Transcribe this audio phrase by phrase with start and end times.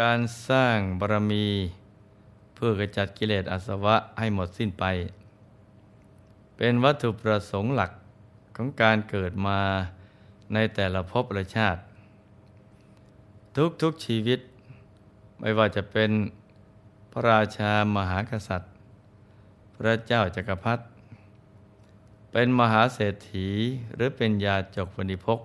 [0.00, 1.46] การสร้างบารมี
[2.54, 4.84] เพื่อกระจัดกิเลสอาสวะให้หมดสิ้นไป
[6.56, 7.92] เป็นวัตถุประสงค์หลัก
[8.56, 9.60] ของการเกิดมา
[10.54, 11.80] ในแต่ละภพละชาติ
[13.82, 14.40] ทุกๆชีวิต
[15.40, 16.10] ไม่ว่าจะเป็น
[17.12, 18.72] พระราชามหากษัตริย์
[19.76, 20.84] พระเจ้าจักรพรรดิ
[22.32, 23.48] เป็นมหาเศรษฐี
[23.94, 25.40] หรือเป็นยาจกวณิพก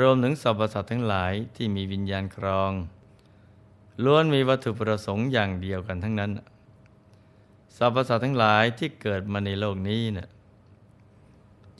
[0.00, 2.72] รวมถึงสรรพสัตว์ทั้งหลายที่มีวิญญาณครอง
[4.04, 6.30] ล้วนมีวัตถุประสงค์อย่างเดียวกันทั้งนั้น
[7.76, 10.28] สรรพสัตว์ทั้งหลายที่เกิดมาในโลกนี้เนะ่ย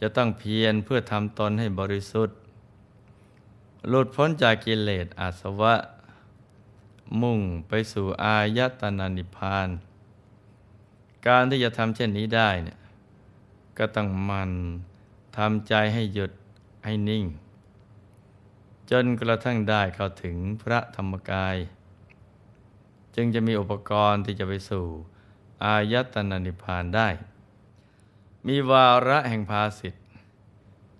[0.00, 2.36] จะต้องเพียรเพื่อทำตนให้บริสุทธิ์
[3.88, 5.74] หลุดพ้นจากกิเลสอาสวะ
[7.20, 9.68] มุ่งไปสู่อายตนานิพาน
[11.26, 12.78] การที่จะทำเช่นนี้ได้เนี่ย
[13.78, 14.50] ก็ต้องมัน
[15.36, 16.30] ทำใจให้หยุด
[16.84, 17.24] ให้นิ่ง
[18.92, 21.56] จนกระทั่งได้เข้าถึงพระธรรมกาย
[23.14, 24.86] จึงจะมีอุปกรณ์ที่จะไปสู่
[25.64, 27.08] อายตนานิพานได้
[28.46, 30.04] มีวาระแห่งภาสิทธิ์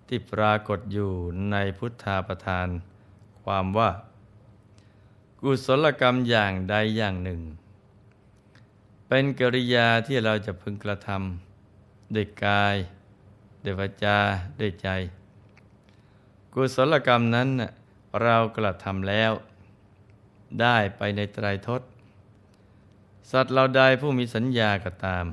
[0.07, 1.11] ที่ปรากฏอยู่
[1.51, 2.67] ในพุทธาประทาน
[3.43, 3.91] ความว่า
[5.39, 7.41] กุศลกรรมอย่างใดอย่างหนึ่ง
[9.07, 12.75] เป็นกิริยาที่เราจะพึงกระทำด้วยกาย
[13.63, 14.17] ด้วยวาจา
[14.59, 14.89] ด้วยใจ
[16.53, 17.49] กุศลกรรมนั้น
[18.21, 19.31] เรากระทำแล้ว
[20.61, 21.81] ได้ไปในไตรทศ
[23.31, 25.25] สัตว์เราใดผู้มีสัญญาก็ตาม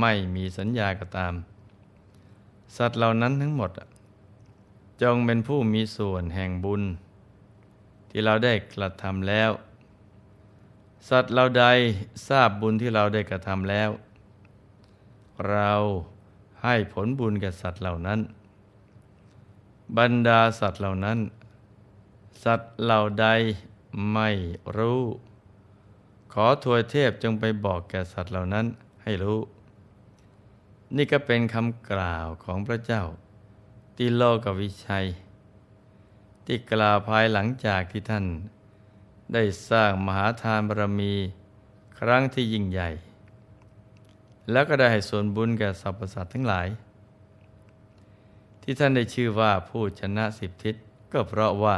[0.00, 1.34] ไม่มีสัญญาก็ตาม
[2.76, 3.70] สัตว์เหล่านั้นทั้งหมด
[5.02, 6.82] จงเป็นผู้มีส่วนแห่งบุญ
[8.10, 9.50] ที่เราได้กระทำแล้ว
[11.08, 11.64] สัตว์เราใด
[12.28, 13.90] ทราบบุญที่เราได้กระทำแล้ว
[15.50, 15.72] เรา
[16.62, 18.20] ให้ผลบุญแก่สัตว์เหล่านั้น
[19.98, 21.18] บรรดาสัตว์เหล่านั้น
[22.44, 23.26] สัตว์เหล่าใด
[24.12, 24.30] ไม่
[24.76, 25.02] รู้
[26.32, 28.66] ขอทวยเทพจงไปบอกแก่สัตว์เหล่านั้น
[29.02, 29.40] ให้รู้
[30.96, 33.02] นี่ก็เป็นคำกล่าวของพระเจ้า
[33.96, 35.06] ติโลกวิชัย
[36.44, 38.24] ที่กล่าวภายหลังจากที่ท่าน
[39.34, 41.14] ได้สร้างมหาทานบารมี
[41.98, 42.88] ครั้งที่ยิ่งใหญ่
[44.50, 46.68] แล้วก็ได้ให้ส่วนบุญแก่สรรพสัตว์ทั้งหลาย
[48.62, 50.74] ที่ท่านได้ชื่อว่าผู้ชนะสิบทิศ
[51.12, 51.76] ก็เพราะว่า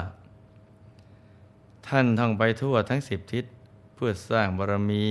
[1.88, 3.44] ท่านท่องไปทั่วทั้งสิบทิศ
[3.94, 5.04] เพื่อสร้างบารมี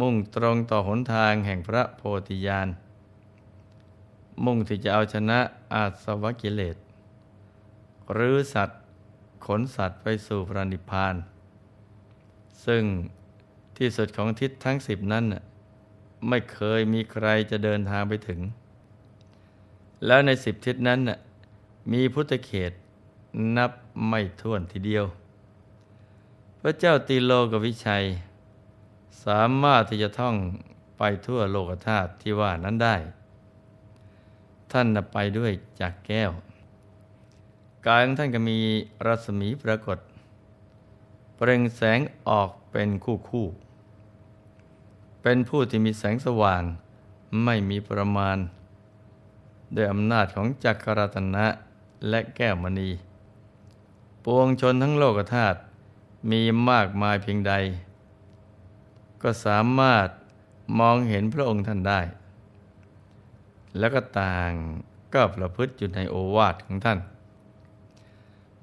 [0.00, 2.68] มุ่งตรงต่อหนทางแห่งพระโพธิญาณ
[4.44, 5.38] มุ่งที่จะเอาชนะ
[5.74, 6.76] อาสวะกิเลส
[8.12, 8.80] หรือสัตว์
[9.46, 11.14] ขนสัตว์ไปสู่พระนิพพาน
[12.66, 12.84] ซึ่ง
[13.76, 15.24] ที่สุดของทิศทั้งสิบนั้น
[16.28, 18.40] ไม่เคยมีใครจะเดินทางไปถึง
[20.06, 21.00] แล้วในสิบทิศนั้น
[21.92, 22.72] มีพุทธเขต
[23.56, 23.70] นับ
[24.08, 25.04] ไม่ถ้วนทีเดียว
[26.64, 28.04] พระเจ้าตีโลกวิชัย
[29.24, 30.36] สามารถที่จะท่อง
[30.98, 32.96] ไปทั่วโลกธาตุที่ว่านั้นได้
[34.72, 36.30] ท่านไปด้วยจากแก้ว
[37.86, 38.58] กายของท่านก็มี
[39.06, 39.98] รัศมีปรากฏ
[41.36, 43.46] เปล่งแสงออกเป็นคู่คู่
[45.22, 46.62] เป็นผู้ที่มีแสงสว่าง
[47.44, 48.38] ไม่มีประมาณ
[49.74, 51.46] ด้วยอำนาจของจักรรัตนะ
[52.08, 52.90] และแก้วมณี
[54.24, 55.58] ปวงชนทั้งโลกธาตุ
[56.30, 57.54] มีมากมายเพียงใด
[59.22, 60.08] ก็สามารถ
[60.78, 62.00] มองเห็นพระองค์ท่านได้
[63.78, 64.50] แล้วก็ต่าง
[65.14, 66.98] ก็ประพฤติอยู่ในโอวาทของท่าน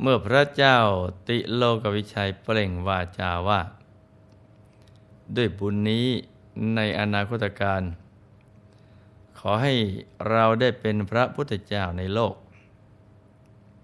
[0.01, 0.77] เมื่อพระเจ้า
[1.29, 3.61] ติโลกวิชัยเปล่งวาจาว่า
[5.35, 6.07] ด้วยบุญนี้
[6.75, 7.81] ในอนาคตการ
[9.39, 9.73] ขอให้
[10.29, 12.33] เราได้เป็นพระพุทธเจ้าในโลก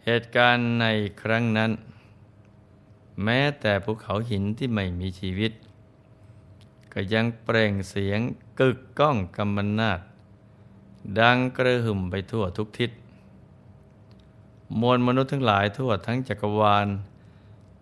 [0.05, 0.85] เหตุการณ์ใน
[1.21, 1.71] ครั้งนั้น
[3.23, 5.51] แม้แต่ภูเขาหินที่ไม่มีชีวิต
[6.93, 8.19] ก็ยังเปล่งเสียง
[8.59, 9.99] กึกก้องกำมนาด
[11.19, 12.91] ดังกระหึ่มไปทั่วทุกทิศ
[14.79, 16.87] มวลมนุษย์ทั้งหลายทั่วทั้งจักรวาล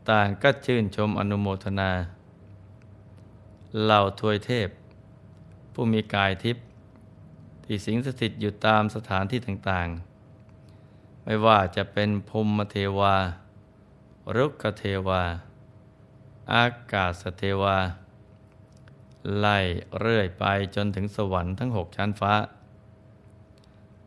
[0.09, 1.91] ต่างก็ชื่นชมอนุโมทนา
[3.81, 4.69] เหล่าทวยเทพ
[5.73, 6.63] ผู้มีกายทิพย์
[7.63, 13.15] ที่สิงสถิตอยู่ตามสถานที่ต่างๆ ไม่ว่าจะเป็นพรมเทวา
[14.35, 15.23] รุกเทวา
[16.53, 17.77] อากาศเทวา
[19.39, 19.57] ไล่
[19.99, 20.43] เรื่อยไป
[20.75, 22.33] จนถึงสวรรค์ทั้งหกชั้นฟ้า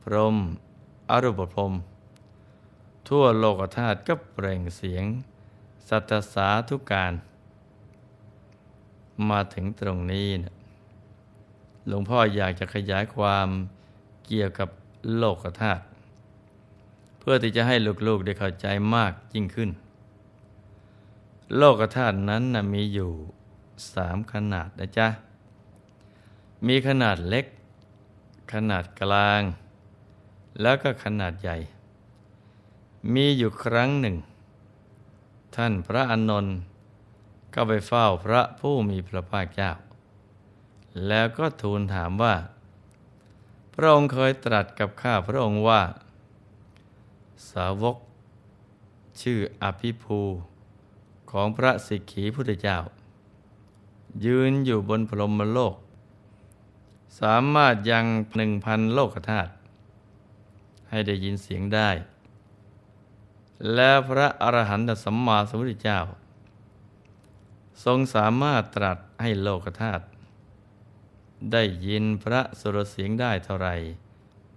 [0.02, 0.36] พรม
[1.10, 1.72] อรูปพรม
[3.08, 5.04] ทั่วโลกธาตุก็เปล่งเสียง
[5.88, 7.12] สัตสาทุการ
[9.28, 10.54] มาถึงตรงนี้นะ
[11.86, 13.48] หลวงพ่ออยากจะขยายความ
[14.26, 14.68] เกี่ยวกับ
[15.16, 15.82] โลกธาตุ
[17.18, 17.76] เพื่อที่จะให้
[18.06, 19.70] ลูกๆได้เข้าใจมากยิ่งขึ้น
[21.58, 23.12] โลกธาตุนั้นนะมีอยู่
[23.92, 25.08] สามขนาดนะจ๊ะ
[26.66, 27.46] มีขนาดเล็ก
[28.52, 29.42] ขนาดกลาง
[30.60, 31.56] แล้วก็ขนาดใหญ่
[33.14, 34.16] มีอยู่ครั้งหนึ่ง
[35.56, 36.56] ท่านพระอนนท์
[37.54, 39.72] ก็ไปเฝ้าพระผู้มีพระภาคเจ้า
[41.06, 42.34] แล้วก็ทูลถามว่า
[43.74, 45.82] พระองค์เคยตรัสกับข้าพระองค์ว่า
[47.50, 47.96] สาวก
[49.20, 50.20] ชื่ออภิภู
[51.36, 52.78] ของพระสิกขีพุทธเจ้า
[54.24, 55.76] ยืนอยู่บนพรหมโลก
[57.20, 59.52] สามารถยังหนึ่งพันโลกธาตุ
[60.90, 61.90] ให้ได้ยินเสียงได้
[63.74, 66.00] และพระอรหันตสัมมาสัมพุทธเจ้า
[67.84, 70.04] ทรงสามารถตรัสให้โลกธาตุ
[71.52, 73.68] ได้ยินพระสุรเสียงได้เท่าไร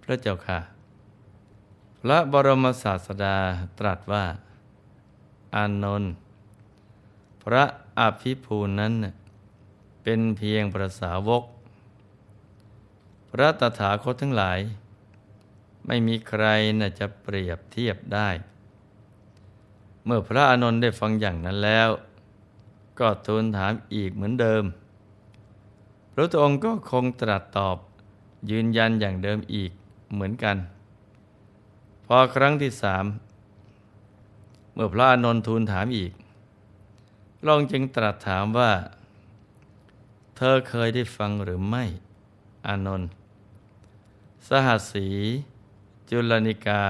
[0.04, 0.60] พระเจ้าค่ะ
[2.02, 3.38] พระบรมศาสดา
[3.80, 4.26] ตรัสว่า
[5.56, 6.14] อานนท์
[7.50, 7.66] พระ
[8.00, 8.94] อภิภูนั้น
[10.04, 11.44] เป็นเพียงประสาวก
[13.32, 14.60] พระตถาคตทั้งหลาย
[15.88, 16.46] ไม่มีใคร
[16.80, 18.30] น่าจะเปรียบเทียบได้
[20.06, 21.90] เมื่อพระอานนท์ได้ฟังอย่างนั้นแล้ว
[23.00, 24.64] ก็ทูลถามอีกเหมือนเดิม
[26.14, 27.78] พระองค์ก็คงตรัสตอบ
[28.52, 29.72] ยืนยันอย่างเดิมอีก
[30.14, 30.58] เหมือนกัน
[32.06, 33.06] พอครั้งที่สาม
[34.74, 36.14] เมื่อพระอานนท์ทูลถามอีก
[37.48, 38.72] ระองค์จึงตรัสถามว่า
[40.38, 41.84] เธอเคยได้ฟังหรือไม่
[42.68, 43.10] อานนท์
[44.48, 45.08] สหัสสี
[46.10, 46.84] จุลนิกา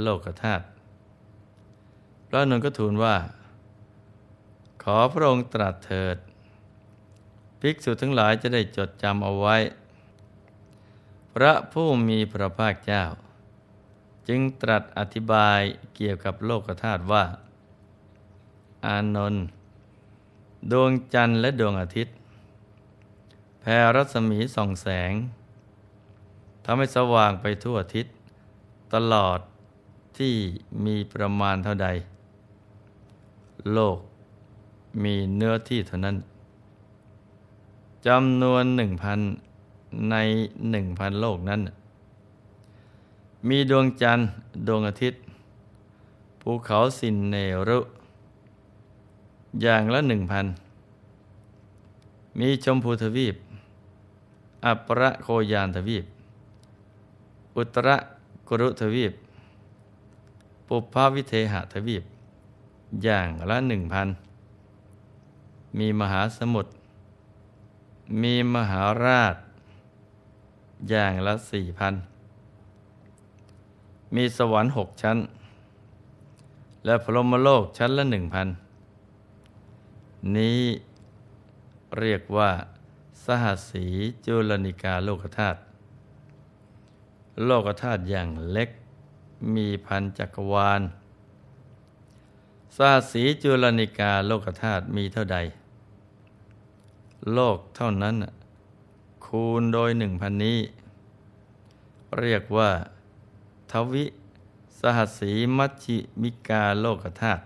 [0.00, 0.64] โลกธาตุ
[2.28, 3.16] พระนนท์ก็ทูลว่า
[4.82, 6.16] ขอพระองค์ตรัสเถิด
[7.60, 9.56] ภิกษุทั้งหลายจะได้จดจำเอาไว้
[11.34, 13.04] พระผู้มีพระภาคเจ้า
[14.28, 15.60] จึงตรัสอธิบาย
[15.94, 17.24] เกี่ยวกับโลกธาตุว่า
[18.86, 19.44] อานนท์
[20.72, 22.14] ดวงจันทร์และดวงอาทิตย์
[23.60, 25.12] แผ่รัศมีส่องแสง
[26.64, 28.06] ทำให้สว่างไปทั่วทิศ
[28.94, 29.38] ตลอด
[30.18, 30.34] ที่
[30.84, 31.88] มีประมาณเท่าใด
[33.72, 33.98] โลก
[35.02, 36.16] มีเนื้อที่เท่านั้น
[38.06, 39.18] จำนวนหนึ่งพัน
[40.10, 40.16] ใน
[40.70, 41.60] หนึ่งพันโลกนั้น
[43.48, 44.28] มีดวงจันทร์
[44.66, 45.20] ดวงอาทิตย์
[46.40, 47.36] ภูเขาสินเน
[47.68, 47.78] รุ
[49.62, 50.46] อย่างละหนึ่งพัน
[52.38, 53.36] มีชมพูทวีป
[54.64, 56.04] อัปรโคยานทวีป
[57.56, 57.88] อุตร
[58.48, 59.12] กุรุทวีป
[60.66, 62.04] ปุพพวิเทหทวีป
[63.02, 64.08] อย่างละหนึ่งพัน
[65.78, 66.70] มีมหาสมุทร
[68.22, 69.36] มีมหาราช
[70.88, 71.94] อย่างละสี่พัน
[74.14, 75.18] มีสวรรค์หกชั้น
[76.84, 78.48] และพรหมโลกชั้นละหนึ่งพัน
[80.36, 80.62] นี้
[81.98, 82.50] เรียกว่า
[83.24, 83.86] สหัสสี
[84.26, 85.60] จุลนิกาโลกธาตุ
[87.44, 88.70] โลกธาตุอย่างเล็ก
[89.54, 90.82] มีพันจักรวาล
[92.76, 95.38] สหัสสีจุลนิกาโลกธาตุมีเท่าใด
[97.34, 98.16] โลกเท่านั้น
[99.26, 100.58] คูณโดยหนึ่งพันนี้
[102.18, 102.70] เรียกว่า
[103.70, 104.04] ทวิ
[104.80, 107.42] สหัสสีมัชชิมิกาโลกธาตุ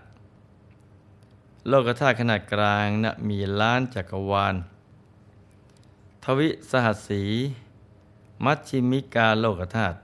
[1.69, 4.55] โลกธาตุขนาดกลางนะมีล้านจักรวาล
[6.23, 7.23] ทวิสหัสสี
[8.43, 9.97] มัชชิมิกาโลกธาตุ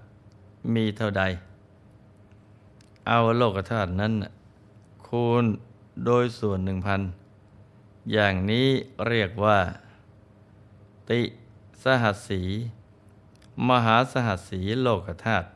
[0.74, 1.24] มีเท่าใด
[3.08, 4.14] เอาโลกธาตุนั้น
[5.06, 5.46] คูณ
[6.06, 7.02] โดยส่วนหนึ่งพัน
[8.12, 8.68] อย่างนี้
[9.08, 9.60] เรียกว่า
[11.10, 11.22] ติ
[11.84, 12.42] สหัสสี
[13.70, 15.48] มหาสหัสสีโลกธาตุ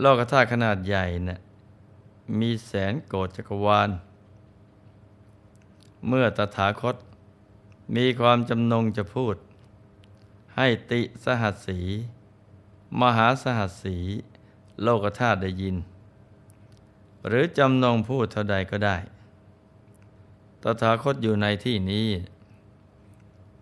[0.00, 1.38] โลกธาตุขนาดใหญ่นะ่ะ
[2.40, 3.90] มีแสนโกดจักรวาล
[6.08, 6.96] เมื่อตถาคต
[7.96, 9.36] มีความจำนงจะพูด
[10.56, 11.80] ให้ติสหัสสี
[13.00, 13.96] มหาสหัสสี
[14.82, 15.76] โลกธาตุได้ยิน
[17.26, 18.96] หรือจำนงพูดเท่าใดก็ได้
[20.62, 22.08] ตถาคตอยู่ในที่นี้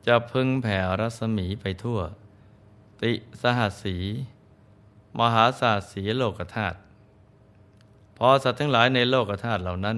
[0.07, 2.01] จะพึงแผ่รัศมีไปทั่ว
[3.03, 3.97] ติสหัสสี
[5.19, 6.79] มหาสหัสสีโลกธาตุ
[8.19, 9.97] พอสัตว์ทั้งหลายในโลกธาตุเหล่านั้น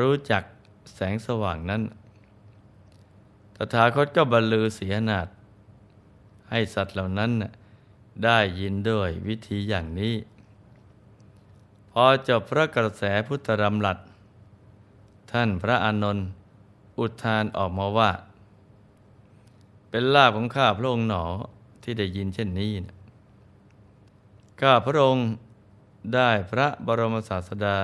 [0.00, 0.42] รู้จัก
[0.94, 1.82] แสงสว่างนั้น
[3.56, 5.28] ตถาคตก็บรรลือเสียนาฏ
[6.50, 7.30] ให้สัตว์เหล่านั้น
[8.24, 10.14] ได้ยินด้วยวิธีอย่างนี้
[11.90, 13.98] พอจบพระกระแสพุทธรำลัด
[15.32, 16.26] ท่านพระอานนท์
[16.98, 18.10] อุทานออกมาว่า
[19.90, 21.24] เป็นลาภของข้าพระองค์หนอ
[21.82, 22.96] ที่ได้ยินเช่นนี้นะ
[24.60, 25.26] ข้าพระองค์
[26.14, 27.78] ได้พระบรมศาสดา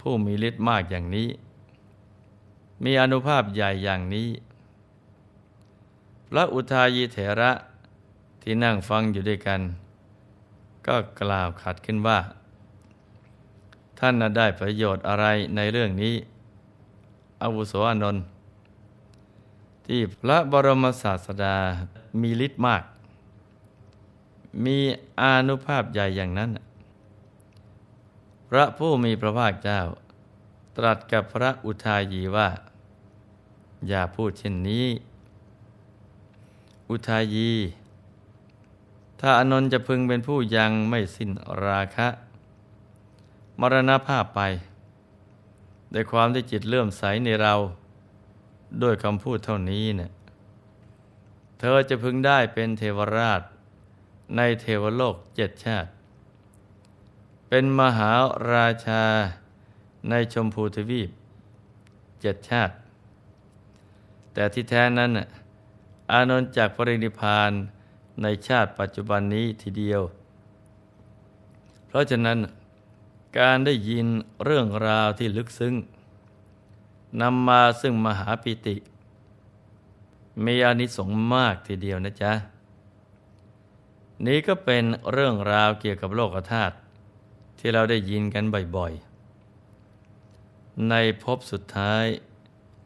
[0.00, 1.28] ผู้มีฤทธิ์มากอย่างนี้
[2.84, 4.28] มีอนุภาพใหญ่อย่างนี้
[6.28, 7.52] พระอุทายีเถระ
[8.42, 9.60] ที่นั่งฟังอยู่ด้วยกัน
[10.86, 12.18] ก็กล่าวขัดขึ้นว่า
[13.98, 16.14] ท่านน่ะได้ประโยชน์อะไรในเรื่องนี้
[17.42, 18.24] อวุโสอนนท์
[19.86, 21.56] ที่พระบรมศาสดา
[22.20, 22.82] มีฤทธิ์มาก
[24.64, 24.78] มี
[25.20, 26.50] อนุภาพใหญ่อย่างนั้น
[28.52, 29.80] พระผู้มีพระภาคเจ้า
[30.76, 32.48] ตรัสกับพระอุทายีว่า
[33.88, 34.86] อย่าพูดเช่นนี้
[36.90, 37.52] อุทายี
[39.20, 41.30] ถ้าอนนท์จะพึงเป็นผู้ยังไม่สิ้น
[41.64, 42.08] ราคะ
[43.60, 44.40] มรณภาพไป
[45.94, 47.54] ด้วยความที่จิตเลื่อมใสในเรา
[48.82, 50.10] ด้วยคำพูดเท่านี้เนะี่ย
[51.58, 53.42] เธอจะพึงได้เป็นเทวราช
[54.36, 55.90] ในเทวโลกเจ็ดชาติ
[57.52, 58.12] เป็นมหา
[58.52, 59.04] ราชา
[60.10, 61.10] ในชมพูทวีป
[62.20, 62.74] เจ็ดชาติ
[64.32, 65.10] แต่ที่แท้นั้น
[66.10, 67.50] อานนท์จากปรินิพาน
[68.22, 70.02] ในชาติปัจจุบันนี้ทีเดียว
[71.86, 72.38] เพราะฉะนั้น
[73.38, 74.06] การได้ยิน
[74.44, 75.74] เรื่องราวที่ลึกซึ้ง
[77.20, 78.76] นำมาซึ่งมหาปิติ
[80.44, 82.32] มีอานิสงส์มากทีเดียวนะจ๊ะ
[84.26, 86.76] นี้ก็เป็นเรื่องราวเกี่ยวกับโลกธาตุ
[87.60, 88.44] ที่เราได้ยินกัน
[88.76, 92.04] บ่อยๆ ในภพสุดท้าย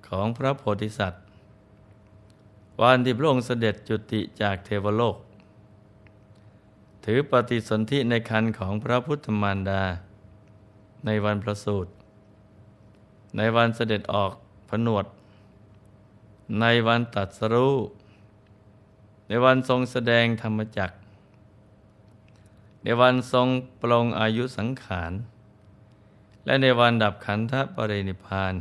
[0.08, 1.22] ของพระโพธิสัตว์
[2.80, 5.16] วันที่พระองค์เสด็จจุติจากเทวโลก
[7.04, 9.82] ถือปฏิสนธิในคันของพระพุทธมารดา
[11.06, 11.90] ในวันประสูติ
[13.36, 14.30] ในวันเสด็จออก
[14.68, 15.06] ผนวด
[16.60, 17.76] ในวันตัดสรู้
[19.28, 20.94] ในวันทรงแสดงธรรมจักร
[22.84, 23.48] ในวันทรง
[23.80, 25.12] ปลงอายุสังขาร
[26.46, 28.54] และในวันดับขันธปรินิพาน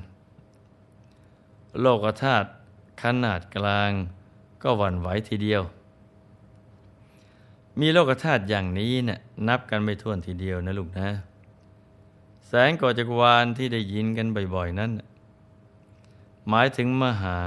[1.81, 2.47] โลกธาตุ
[3.01, 3.91] ขนาดกลาง
[4.63, 5.63] ก็หวั่นไหวทีเดียว
[7.79, 11.09] มีโลกธาตุอย่างนี้นะ่ะนับกันไม่ถ้วนทีเดียวนะลูกนะ
[12.47, 14.91] แสงก่อจักรวาลที่ได้ยินกันบ่อยๆนั้น
[16.49, 17.37] หมายถึงมหา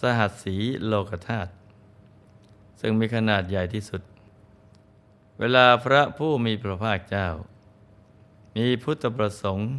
[0.00, 1.50] สหัสสีโลกธาตุ
[2.80, 4.02] ซึ่งมีขนาดใหญ่ที่สุด
[5.40, 7.28] เวลาพระผู้มีพระภาคเจ้า
[8.56, 9.70] มีพุทธประสงค์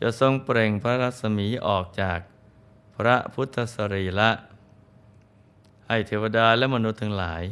[0.00, 2.18] จะทรงเปล่งพระรัศมีออกจาก
[2.96, 4.30] พระพุทธสรีละ
[5.88, 7.42] ให้เทวดาและมนุษย์ทั้งหลาย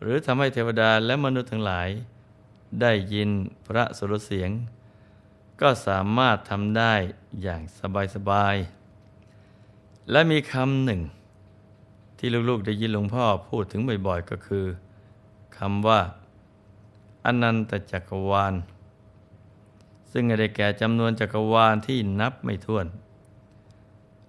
[0.00, 1.88] หรือทำให้เทวดาและมนุษย์ทั้งหลาย
[2.80, 3.30] ได้ยิน
[3.66, 4.50] พระสุรเสียง
[5.60, 6.94] ก็สามารถทำได้
[7.42, 7.62] อย่าง
[8.14, 11.00] สบายๆและมีคำหนึ่ง
[12.18, 14.64] ที่ลูกๆได้ยินหลวงพ่อพูดถึงบ่อยๆก็คือ
[15.58, 16.00] คำว่า
[17.24, 18.54] อนันตจักรวาล
[20.12, 22.86] ซึ่งได้แก่จำนวนจักรวาลที่นับไม่ถ้วน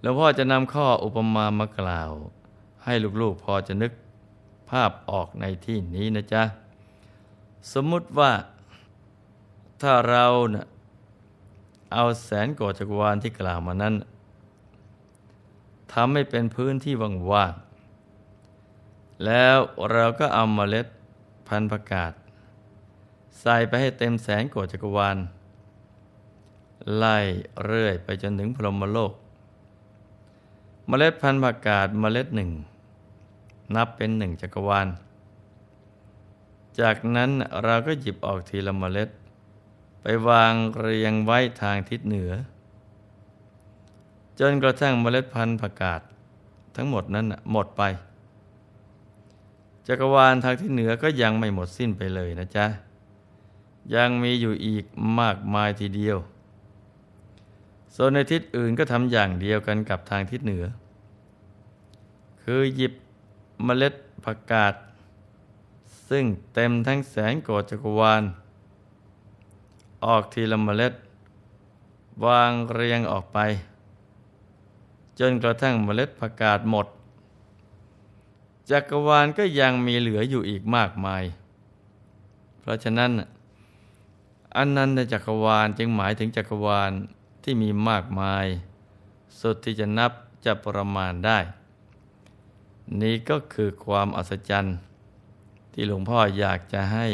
[0.00, 2.10] แล้วพ่อจะนำข้ออุปมามากล่าว
[2.84, 3.92] ให้ลูกๆพอจะนึก
[4.70, 6.42] ภาพออกในที่นี้นะจ๊ะ
[7.72, 8.32] สมมุติว่า
[9.82, 10.62] ถ้าเราเนะ่
[11.92, 13.94] เอาแสนกว่าจักรวาลที่กล่าวมานั้น
[15.92, 16.94] ทำให้เป็นพื้นที่
[17.32, 19.56] ว่างๆ แล้ว
[19.92, 20.86] เราก็เอาเมล็ด
[21.48, 22.12] พันประกาศ
[23.40, 25.16] ใส่ไปให้เต็มแสนกจักรวาล
[26.96, 27.18] ไล่
[27.64, 29.12] เรื่อยไปจนถึงพรหมโลก
[30.86, 32.50] เมล็ดพันธุ์ประกาศเมล็ดหนึ่ง
[33.74, 34.88] นับเป็นหนึ่งจักรวาล
[36.80, 37.30] จากนั้น
[37.64, 39.08] เราก็หยิบออกทีละเมล็ด
[40.02, 42.32] ไปวางเรียงไว้ทางทิศเหนือ
[44.40, 46.00] จนกระทั่งเมล็ดพันธุ์ผักกาด
[46.76, 47.82] ทั้งหมดนั้นหมดไป
[49.88, 52.66] จักรวาลทางทิศเหนือก็ยังไม่หมดสิ้นไปเลยนะจ๊ะ
[53.94, 54.84] ยังมีอยู่อีก
[55.20, 56.18] มากมายทีเดียว
[57.94, 60.64] ส่วนในทิศอื่นก็ทำอย่างเดียวกันกับทางทิศเหนือ
[62.42, 62.92] คือหยิบ
[63.64, 64.74] เมล็ดผักกาด
[66.08, 68.22] ซึ่งเต็มทั้งแสนโกดจักรวาล
[70.04, 70.94] ออกทีละเมล็ด
[72.26, 73.38] วางเรียงออกไป
[75.18, 76.86] จนกระทั่งเมล็ดผักกาดหมด
[78.70, 81.24] จักรวาลก็ยังมีเหลืออยู่อีกมากมาย
[82.60, 83.10] เพราะฉะนั้น
[84.56, 86.90] อันนั้นในจักรวาลจึงหมายถึงจักรวาล
[87.44, 88.46] ที่มีมากมาย
[89.40, 90.12] สุดที่จะนับ
[90.44, 91.38] จะประมาณได้
[93.00, 94.76] นี้ก็คือความอัศจรรย์
[95.72, 97.06] ที่หลวงพ่ออยากจะให้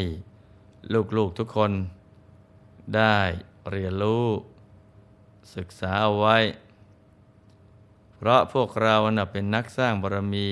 [1.17, 1.71] ลูกๆทุกคน
[2.95, 3.17] ได้
[3.69, 4.27] เรียนรู้
[5.55, 6.37] ศึกษาเอาไว้
[8.15, 10.49] เพราะพวกเราเนะเป็นนักสร้างบารมี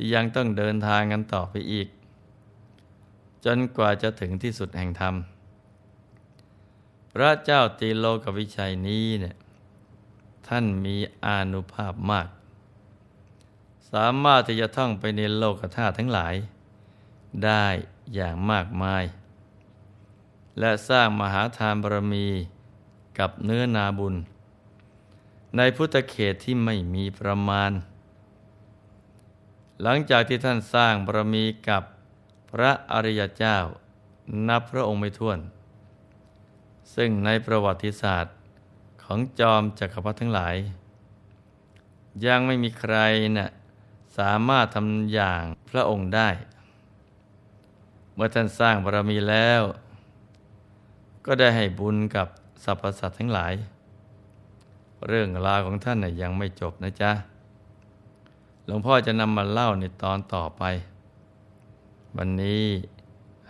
[0.00, 1.88] ที่ยังต้องเดินทางกันต่อไปอีก
[3.44, 5.14] จนกว่าจะถึงที่สุดแห่งธรรม
[7.12, 9.36] พระเจ้าตีโลกวิชัยนี้เนี่ย
[10.48, 12.28] ท่านมีอานุภาพมาก
[13.92, 16.34] สามารถที่จะท่องไปในโลกธาตุทั้งหลาย
[17.44, 17.66] ได้
[18.14, 19.04] อย่างมากมาย
[20.58, 22.26] และสร้างมหาทานบารมี
[23.18, 24.14] กับเนื้อนาบุญ
[25.56, 27.70] ในพุทธเขตที่ไม่มีประมาณ
[29.82, 31.82] หลังจากที่ท่านสร้างบารมีกับ
[32.50, 33.56] พระอริยเจ้า
[34.48, 35.38] นับพระองค์ไม่ถ้วน
[36.94, 38.36] ซึ่งในประวัติศาสตร์
[39.02, 40.56] ของจอมจักรพรรดิทั้งหลาย
[42.26, 42.96] ยังไม่มีใคร
[43.36, 43.50] นะ่ะ
[44.18, 46.28] สามารถทำอย่างพระองค์ได้
[48.14, 49.62] เมื่อท่านสร้างบารมีแล้ว
[51.26, 52.28] ก็ได้ให้บุญกับ
[52.64, 53.52] สรรพสัตว์ทั้งหลาย
[55.06, 57.12] เรื่องราวของท่านนะยังไม่จบนะจ๊ะ
[58.70, 60.62] หลวงพ่อจะนำมาเล่าในตอนต่อไป
[62.16, 62.64] วันนี้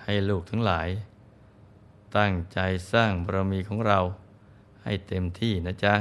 [0.03, 0.89] ให้ลูกทั้งหลาย
[2.17, 2.59] ตั้งใจ
[2.93, 3.99] สร้างบารมีของเรา
[4.85, 5.95] ให้เต็มที่นะจ๊ะ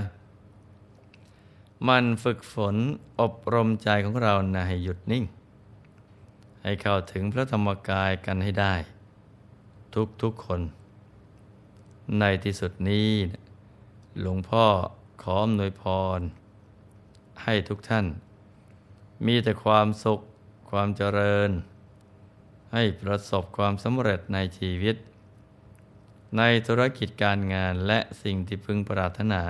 [1.87, 2.75] มันฝึกฝน
[3.19, 5.23] อบรมใจของเรานะให้หยุดนิ่ง
[6.63, 8.75] ให้เข้าถึงพระธรรมกายกันให้ได้
[9.93, 10.61] ทุกทุกคน
[12.19, 13.09] ในที่สุดนี้
[14.21, 14.65] หลวงพ่อ
[15.21, 15.83] ขออำนวยพ
[16.17, 16.19] ร
[17.43, 18.07] ให้ทุกท่าน
[19.25, 20.19] มีแต่ความสุข
[20.69, 21.51] ความเจริญ
[22.73, 24.95] ให้ประสบความสำเร็จในชีวิต
[26.37, 29.43] ในธุรกิจการงานและสิ่งที่พึงปรารถนา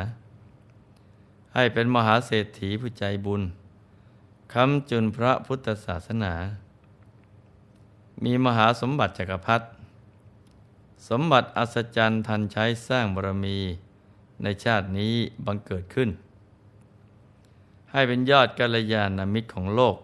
[1.54, 3.42] ให้เป็นมหาเศรษฐีผู้ใจบุญ
[4.54, 6.34] คำจุนพระพุทธศาสนา
[8.24, 9.66] มีมหาสมบัติจักรพรรดิ
[11.10, 13.60] สมบัติอัศจรรย์ทันใช้สร้างบารมี
[14.44, 15.14] ในชาตินี้
[15.46, 16.10] บังเกิดขึ้น
[17.92, 19.98] ให้เป็นยอดกัลยาณมิตรของโลก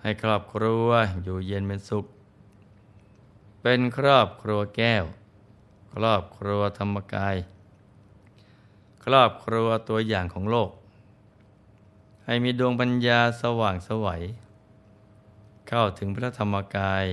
[0.00, 0.88] ให้ครอบครัว
[1.22, 2.06] อยู่เย็นเป็นสุข
[3.62, 5.04] เป็นครอบครัวแก้ว
[5.94, 7.36] ครอบครัวธรรมกาย
[9.04, 10.70] ครอบครัวตัวอย่างของโลก
[12.24, 14.22] ให้มีดวงปัญญาสว่างสวัย
[15.68, 17.04] เข้าถึงพระธรรมกาย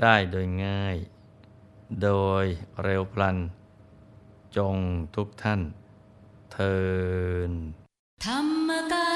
[0.00, 0.96] ได้โดยง่าย
[2.02, 2.10] โด
[2.42, 2.44] ย
[2.82, 3.36] เร็วพลัน
[4.56, 4.76] จง
[5.14, 5.60] ทุกท่าน
[6.58, 6.76] ทิ
[7.50, 7.52] น
[8.24, 9.07] ธรรมกา